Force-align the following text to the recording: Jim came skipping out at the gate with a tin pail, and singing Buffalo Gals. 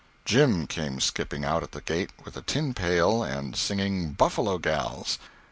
Jim 0.25 0.65
came 0.65 0.99
skipping 0.99 1.45
out 1.45 1.61
at 1.61 1.73
the 1.73 1.81
gate 1.81 2.09
with 2.25 2.35
a 2.35 2.41
tin 2.41 2.73
pail, 2.73 3.21
and 3.21 3.55
singing 3.55 4.13
Buffalo 4.13 4.57
Gals. 4.57 5.19